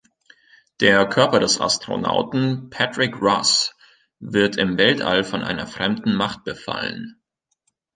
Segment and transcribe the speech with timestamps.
[0.79, 3.75] Der Körper des Astronauten Patrick Ross
[4.19, 7.21] wird im Weltall von einer fremden Macht befallen.